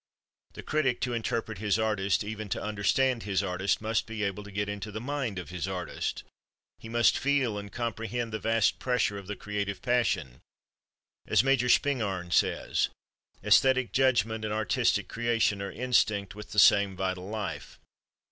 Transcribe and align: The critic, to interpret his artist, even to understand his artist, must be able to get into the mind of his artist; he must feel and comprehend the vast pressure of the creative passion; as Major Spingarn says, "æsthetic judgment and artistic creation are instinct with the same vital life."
The 0.53 0.63
critic, 0.63 0.99
to 1.01 1.13
interpret 1.13 1.59
his 1.59 1.77
artist, 1.77 2.23
even 2.23 2.49
to 2.49 2.63
understand 2.63 3.21
his 3.21 3.43
artist, 3.43 3.81
must 3.81 4.07
be 4.07 4.23
able 4.23 4.43
to 4.43 4.49
get 4.51 4.67
into 4.67 4.89
the 4.91 4.99
mind 4.99 5.37
of 5.37 5.51
his 5.51 5.67
artist; 5.67 6.23
he 6.79 6.89
must 6.89 7.19
feel 7.19 7.55
and 7.59 7.71
comprehend 7.71 8.33
the 8.33 8.39
vast 8.39 8.79
pressure 8.79 9.19
of 9.19 9.27
the 9.27 9.35
creative 9.35 9.79
passion; 9.83 10.41
as 11.27 11.43
Major 11.43 11.69
Spingarn 11.69 12.31
says, 12.31 12.89
"æsthetic 13.43 13.91
judgment 13.91 14.43
and 14.43 14.51
artistic 14.51 15.07
creation 15.07 15.61
are 15.61 15.71
instinct 15.71 16.33
with 16.33 16.51
the 16.51 16.57
same 16.57 16.95
vital 16.95 17.29
life." 17.29 17.77